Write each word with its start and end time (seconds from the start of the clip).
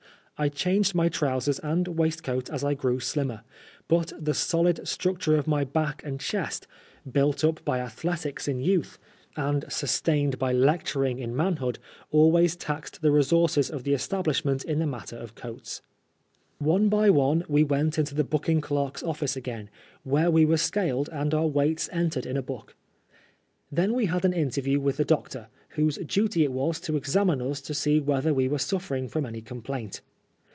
I 0.37 0.49
changed 0.49 0.95
my 0.95 1.07
trousers 1.07 1.59
and 1.59 1.87
waistcoat 1.87 2.49
as 2.49 2.63
I 2.63 2.73
grew 2.73 2.99
slimmer, 2.99 3.43
but 3.87 4.11
the 4.19 4.33
solid 4.33 4.87
structure 4.87 5.37
of 5.37 5.45
my 5.45 5.63
back 5.63 6.01
and 6.03 6.19
chest 6.19 6.65
(built 7.11 7.43
up 7.43 7.63
by 7.63 7.79
athletics 7.79 8.47
in 8.47 8.59
youth 8.59 8.97
HOLLOWAT 9.35 9.35
OAOL. 9.35 9.45
119 9.67 9.69
and 9.69 9.71
sustained 9.71 10.39
by 10.39 10.51
leotnring 10.51 11.19
in 11.19 11.35
manhood) 11.35 11.77
always 12.09 12.55
taxed 12.55 13.03
the 13.03 13.11
resonrces 13.11 13.69
of 13.69 13.83
the 13.83 13.93
establishment 13.93 14.63
in 14.65 14.79
the 14.79 14.87
matter 14.87 15.15
of 15.15 15.35
coats. 15.35 15.83
One 16.57 16.89
by 16.89 17.11
one 17.11 17.43
we 17.47 17.63
went 17.63 17.99
into 17.99 18.15
the 18.15 18.23
booking 18.23 18.61
clerk's 18.61 19.03
office 19.03 19.35
ac^n, 19.35 19.67
where 20.01 20.31
we 20.31 20.43
were 20.43 20.57
scaled 20.57 21.07
and 21.13 21.35
our 21.35 21.45
weights 21.45 21.87
entered 21.91 22.25
in 22.25 22.35
a 22.35 22.41
book. 22.41 22.75
Then 23.71 23.93
we 23.93 24.07
had 24.07 24.25
an 24.25 24.33
interview 24.33 24.79
with 24.79 24.97
the 24.97 25.05
doctor, 25.05 25.49
whose 25.75 25.99
duty 25.99 26.43
it 26.43 26.51
was 26.51 26.79
to 26.79 26.97
examine 26.97 27.47
ns 27.47 27.61
to 27.61 27.75
see 27.75 27.99
whether 27.99 28.33
we 28.33 28.47
were 28.47 28.57
snffering 28.57 29.07
from 29.07 29.27
any 29.27 29.41
complaint. 29.43 30.01